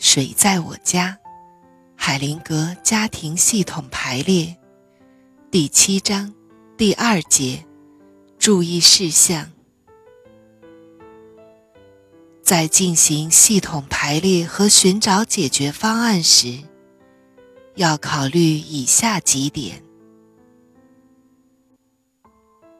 [0.00, 1.18] 谁在我家？
[1.94, 4.56] 海灵格家庭系统排列
[5.50, 6.32] 第七章
[6.78, 7.62] 第二节
[8.38, 9.52] 注意事项。
[12.42, 16.60] 在进行系统排列和寻找解决方案时，
[17.74, 19.84] 要考虑以下几点：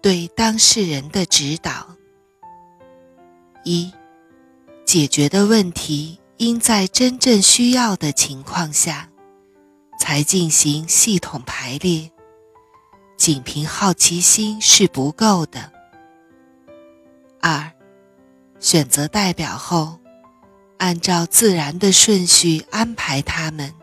[0.00, 1.96] 对当事人的指导。
[3.64, 3.92] 一、
[4.86, 9.08] 解决的问题应在真正需要的情况下
[9.98, 12.12] 才进行系统排列，
[13.16, 15.72] 仅凭好奇心是不够的。
[17.40, 17.72] 二、
[18.60, 19.98] 选择代表后，
[20.78, 23.74] 按照自然的顺序安排他们。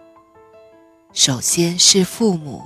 [1.12, 2.64] 首先是父母，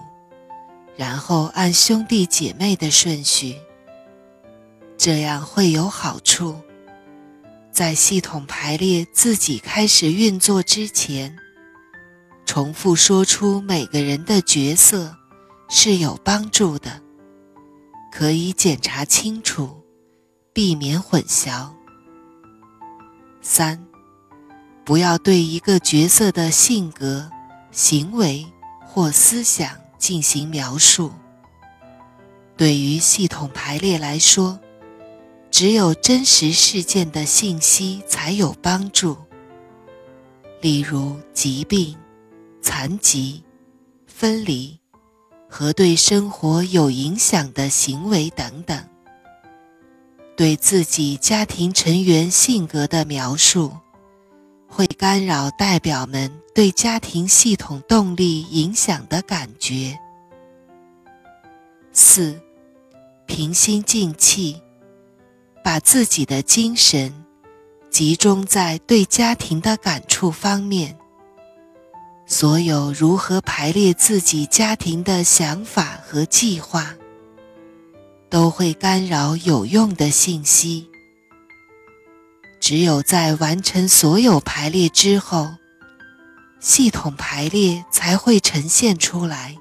[0.95, 3.57] 然后按兄弟姐妹的顺序。
[4.99, 6.55] 这样会有好处。
[7.79, 11.33] 在系统排列自己开始运作之前，
[12.45, 15.15] 重复说出每个人的角色
[15.69, 17.01] 是有帮助的，
[18.11, 19.81] 可以检查清楚，
[20.51, 21.69] 避免混淆。
[23.41, 23.81] 三，
[24.83, 27.31] 不要对一个角色的性格、
[27.71, 28.45] 行为
[28.85, 31.13] 或思想进行描述。
[32.57, 34.59] 对于系统排列来说，
[35.51, 39.17] 只有真实事件的信息才有帮助，
[40.61, 41.95] 例如疾病、
[42.61, 43.43] 残疾、
[44.05, 44.79] 分离
[45.49, 48.87] 和对生活有影响的行为等等。
[50.37, 53.73] 对自己家庭成员性格的描述，
[54.67, 59.99] 会干扰代表们对家庭系统动力影响的感觉。
[61.91, 62.39] 四，
[63.25, 64.61] 平心静气，
[65.69, 67.13] 把自己的精神
[67.91, 70.97] 集中在对家庭的感触方面。
[72.25, 76.95] 所有如何排列自己家庭的想法和计划。
[78.31, 80.89] 都会干扰有用的信息。
[82.59, 85.51] 只有在完成所有排列之后，
[86.59, 89.55] 系统排列才会呈现出来。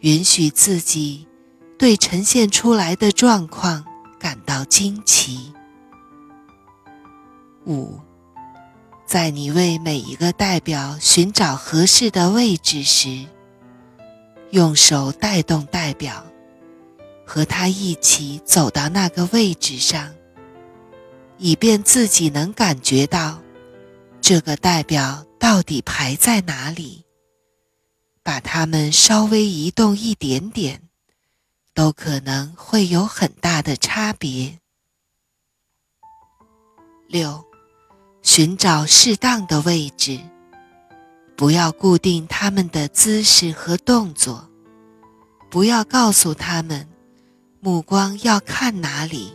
[0.00, 1.28] 允许自己
[1.78, 3.84] 对呈现出来的状况
[4.24, 5.52] 感到惊奇。
[7.66, 8.00] 五，
[9.04, 13.26] 在你为每一个代表寻找合适的位置时，
[14.48, 16.24] 用手带动代表。
[17.26, 20.14] 和他一起走到那个位置上，
[21.36, 23.42] 以便自己能感觉到
[24.22, 27.04] 这个代表到底排在哪里。
[28.22, 30.80] 把它们稍微移动一点点，
[31.74, 34.60] 都可能会有很大的差别。
[37.08, 37.44] 六，
[38.22, 40.20] 寻找适当的位置，
[41.36, 44.48] 不要固定他们的姿势和动作，
[45.50, 46.88] 不要告诉他们。
[47.60, 49.32] 目光要看哪里？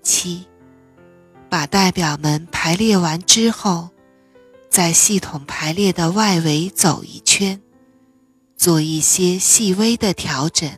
[0.00, 0.46] 七，
[1.50, 3.90] 把代表们排列完之后，
[4.70, 7.60] 在系统排列的外围走一圈，
[8.56, 10.70] 做一些细微的调整。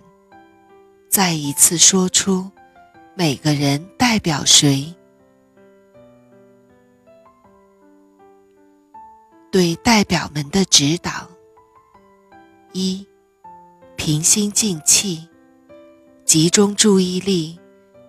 [1.08, 2.50] 再一次说出
[3.14, 4.94] 每个人代表谁。
[9.50, 11.26] 对代表们的指导：
[12.72, 13.06] 一，
[13.96, 15.26] 平心静气。
[16.26, 17.58] 集中注意力，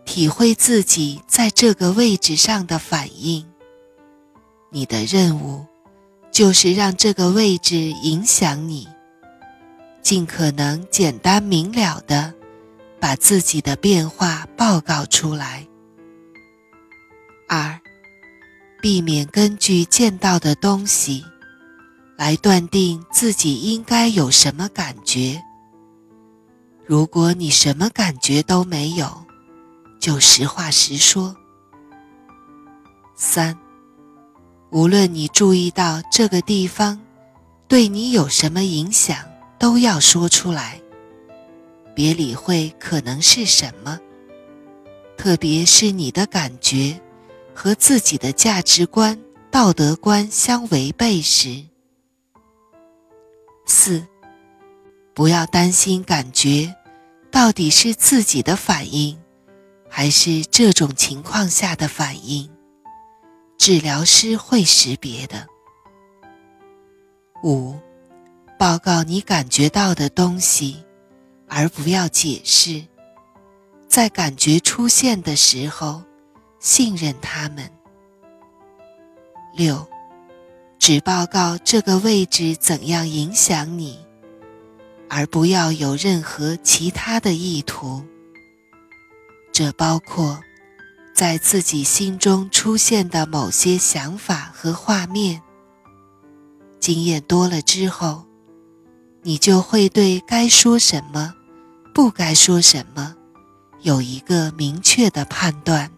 [0.03, 3.49] 体会自己在这个位置上的反应。
[4.69, 5.65] 你的任务
[6.29, 8.85] 就是让这个位置影响你，
[10.01, 12.33] 尽可能简单明了的
[12.99, 15.67] 把自己的变化报告出来。
[17.47, 17.79] 二，
[18.81, 21.25] 避免根据见到的东西
[22.17, 25.41] 来断定自己应该有什么感觉。
[26.85, 29.25] 如果你什么感觉都没有，
[29.99, 31.35] 就实话实说。
[33.15, 33.57] 三，
[34.71, 36.99] 无论你注意到这个地方
[37.67, 39.17] 对你有什么影响，
[39.59, 40.81] 都要说出来，
[41.93, 43.99] 别理会可能是什么，
[45.17, 46.99] 特别是你的感觉
[47.53, 49.19] 和自己的价值观、
[49.51, 51.61] 道德观相违背时。
[53.65, 54.07] 四，
[55.13, 56.73] 不要担心感觉。
[57.31, 59.15] 到底是自己的反应，
[59.87, 62.49] 还是这种情况下的反应？
[63.55, 65.45] 治疗师会识别的。
[67.43, 67.75] 五，
[68.59, 70.83] 报告你感觉到的东西，
[71.47, 72.83] 而不要解释。
[73.87, 76.03] 在感觉出现的时候，
[76.59, 77.71] 信任他们。
[79.55, 79.87] 六，
[80.77, 84.05] 只报告这个位置怎样影响你，
[85.07, 88.03] 而不要有任何其他的意图。
[89.53, 90.37] 这包括
[91.15, 95.41] 在自己心中出现的某些想法和画面。
[96.81, 98.25] 经验多了之后，
[99.29, 101.35] 你就会对该说什么、
[101.93, 103.15] 不该说什么
[103.81, 105.91] 有一个明确的判断。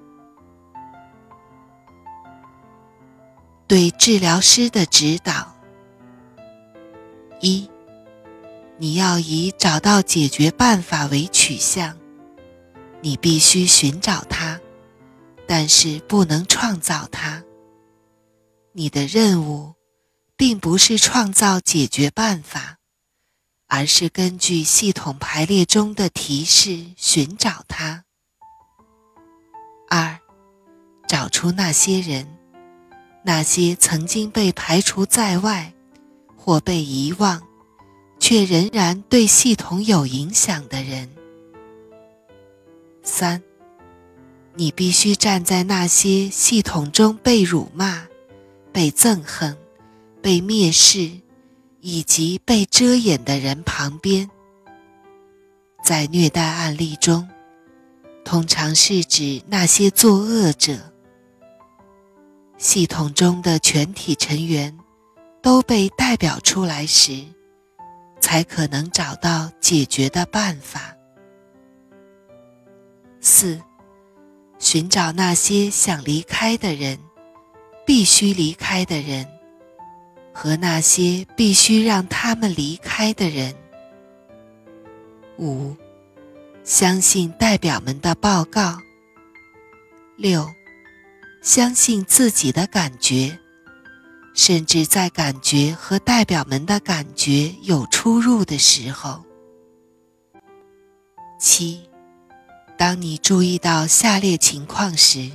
[3.67, 5.55] 对治疗师的指导：
[7.39, 7.69] 一，
[8.77, 11.97] 你要以找到解决办法为取向。
[12.99, 14.59] 你必须寻找它，
[15.47, 17.41] 但是不能创造它。
[18.73, 19.75] 你的任务，
[20.35, 22.75] 并不是创造解决办法，
[23.73, 28.03] 而是根据系统排列中的提示寻找它。
[29.87, 30.19] 二，
[31.07, 32.27] 找出那些人，
[33.23, 35.73] 那些曾经被排除在外，
[36.35, 37.41] 或被遗忘，
[38.19, 41.09] 却仍然对系统有影响的人。
[43.03, 43.41] 三，
[44.55, 48.05] 你必须站在那些系统中被辱骂、
[48.73, 49.57] 被憎恨、
[50.21, 51.09] 被蔑视
[51.81, 54.29] 以及被遮掩的人旁边。
[55.83, 57.27] 在虐待案例中，
[58.23, 60.77] 通常是指那些作恶者。
[62.57, 64.77] 系统中的全体成员
[65.41, 67.25] 都被代表出来时，
[68.19, 70.95] 才可能找到解决的办法。
[73.19, 73.59] 四，
[74.59, 76.99] 寻找那些想离开的人，
[77.83, 79.27] 必须离开的人，
[80.33, 83.55] 和那些必须让他们离开的人。
[85.37, 85.75] 五，
[86.63, 88.77] 相信代表们的报告。
[90.17, 90.47] 六，
[91.41, 93.39] 相信自己的感觉，
[94.33, 99.23] 甚至在感觉和代表们的感觉有出入的时候。
[101.39, 101.81] 七。
[102.77, 105.29] 当你注意到下列情况时，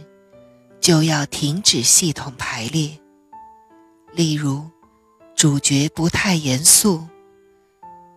[0.80, 2.98] 就要停止系统排列。
[4.12, 4.68] 例如，
[5.36, 7.06] 主角不太严肃，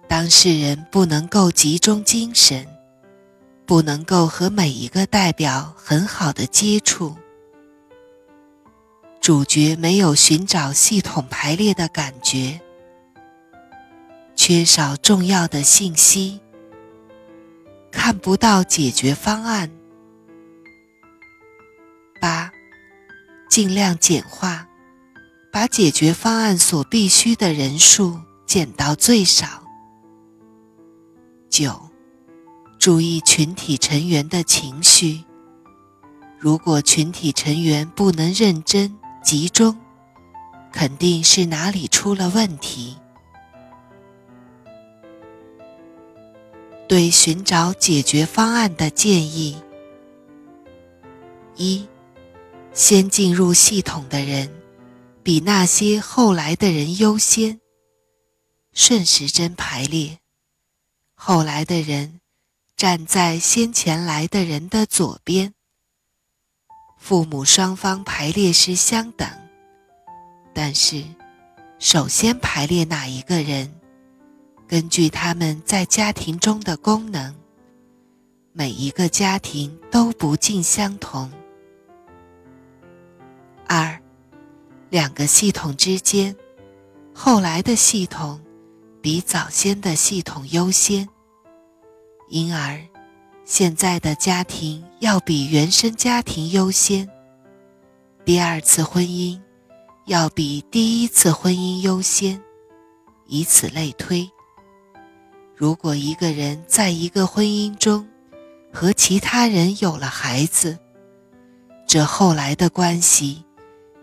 [0.07, 2.66] 当事人不能够集中精神，
[3.66, 7.18] 不能够和每一个代表很好的接触。
[9.19, 12.62] 主角没有寻找系统排列的感觉，
[14.33, 16.39] 缺少重要的信息。
[17.92, 19.69] 看不到解决方案。
[22.22, 22.50] 八，
[23.50, 24.69] 尽量简化，
[25.60, 29.62] 把解决方案所必须的人数减到最少。
[31.50, 31.78] 九，
[32.80, 35.26] 注意群体成员的情绪。
[36.38, 39.78] 如果群体成员不能认真集中，
[40.72, 42.96] 肯定是哪里出了问题。
[46.88, 49.58] 对寻找解决方案的建议：
[51.58, 51.86] 一，
[52.72, 54.50] 先进入系统的人，
[55.24, 57.60] 比那些后来的人优先。
[58.71, 60.19] 顺时针排列，
[61.16, 62.21] 后来的人
[62.77, 65.54] 站在先前来的人的左边。
[66.98, 69.27] 父母双方排列是相等，
[70.53, 71.03] 但是
[71.79, 73.74] 首先排列哪一个人？
[74.67, 77.36] 根据他们在家庭中的功能，
[78.53, 81.29] 每一个家庭都不尽相同。
[83.67, 84.00] 二，
[84.89, 86.36] 两个系统之间，
[87.13, 88.41] 后来的系统
[89.01, 91.08] 比早先的系统优先，
[92.29, 92.81] 因而
[93.46, 97.08] 现在的家庭要比原生家庭优先。
[98.25, 99.39] 第二次婚姻
[100.05, 102.41] 要比第一次婚姻优先，
[103.27, 104.29] 以此类推。
[105.55, 108.08] 如果一个人在一个婚姻中
[108.72, 110.79] 和其他人有了孩子，
[111.88, 113.43] 这后来的关系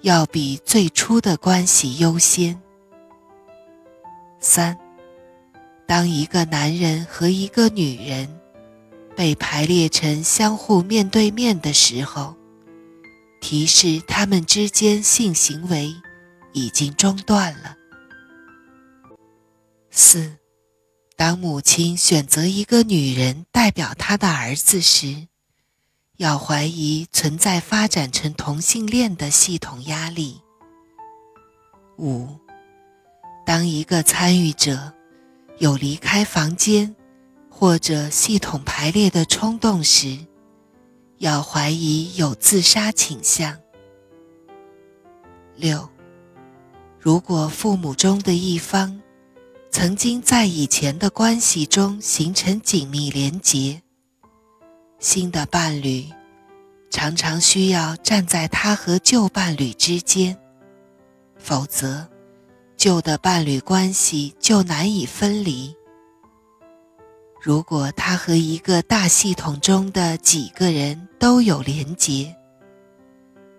[0.06, 2.56] 要比最初的关系优先。
[4.38, 4.78] 三，
[5.84, 8.38] 当一个男人和一个女人
[9.16, 12.36] 被排列成相互面对面的时候，
[13.40, 15.92] 提示他们之间性行为
[16.52, 17.76] 已经中断了。
[19.90, 20.36] 四。
[21.16, 25.26] 当母亲选择一个女人代表她的儿子时，
[26.18, 30.40] 要怀疑存在发展成同性恋的系统压力。
[31.98, 32.28] 五，
[33.44, 34.94] 当一个参与者
[35.58, 36.94] 有离开房间
[37.50, 40.18] 或者系统排列的冲动时，
[41.18, 43.58] 要怀疑有自杀倾向。
[45.54, 45.88] 六，
[46.98, 49.02] 如果父母中的一方
[49.70, 53.82] 曾经在以前的关系中形成紧密连结，
[54.98, 56.06] 新的伴侣
[56.90, 60.36] 常常需要站在他和旧伴侣之间，
[61.36, 62.08] 否则
[62.76, 65.74] 旧的伴侣关系就难以分离。
[67.42, 72.34] 如果他和一个大系统中的几个人都有连结，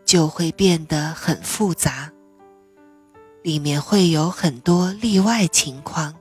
[0.04, 2.12] 就会变得很复杂，
[3.44, 6.14] 里面会有很多例外情况，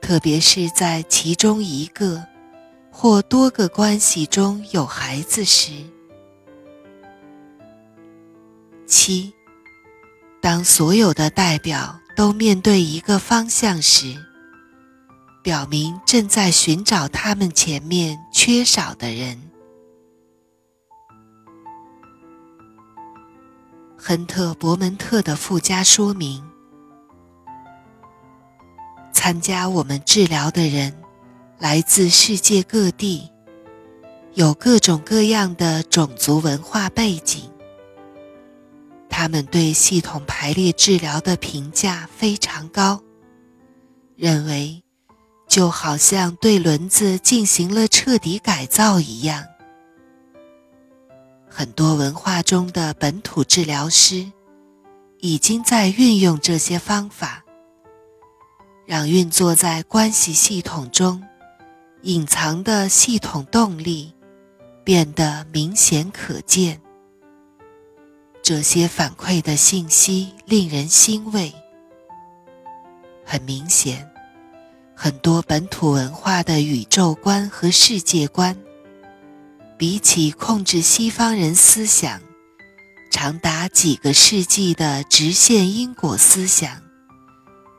[0.00, 2.24] 特别是在其中一个
[2.92, 5.72] 或多个关系中有孩子时。
[8.86, 9.32] 七，
[10.40, 14.14] 当所有的代表都面对一个方向时。
[15.42, 19.50] 表明正在寻找他们前面缺少的人。
[23.96, 26.44] 亨特·伯门特的附加说明：
[29.12, 30.94] 参加我们治疗的人
[31.62, 33.30] 来自世界各地，
[34.34, 37.48] 有各种各样的种族文化背景。
[39.08, 43.00] 他们对系统排列治疗的评价非常高，
[44.16, 44.82] 认为。
[45.46, 49.44] 就好像对轮子进行了彻底改造一样，
[51.46, 54.32] 很多文化中的本土治疗师
[55.18, 57.44] 已经在运用这些方法，
[58.86, 61.22] 让运作在关系系统中
[62.02, 64.12] 隐藏的系统动力
[64.82, 66.80] 变得明显可见。
[68.42, 71.52] 这些反馈的信息令人欣慰。
[73.24, 74.08] 很明显。
[74.94, 78.56] 很多本土文化的宇宙观和世界观，
[79.76, 82.20] 比起控制西方人思想
[83.10, 86.82] 长达几个世纪的直线因果思想，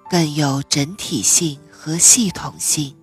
[0.10, 2.94] 更有整体性和系统性。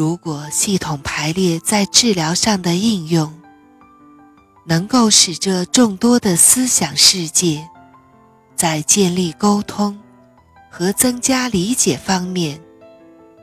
[0.00, 3.38] 如果系统排列在治疗上的应用，
[4.64, 7.68] 能够使这众多的思想世界
[8.56, 10.00] 在建立沟通。
[10.70, 12.58] 和增加理解方面，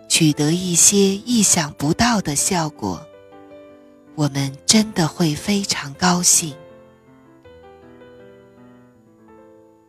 [0.10, 3.06] 取得一些意想不到的效果，
[4.16, 6.56] 我们真的会非常高兴。